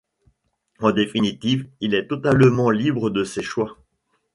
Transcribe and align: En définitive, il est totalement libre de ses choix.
En 0.79 0.93
définitive, 0.93 1.69
il 1.79 1.93
est 1.93 2.07
totalement 2.07 2.71
libre 2.71 3.11
de 3.11 3.23
ses 3.23 3.43
choix. 3.43 3.77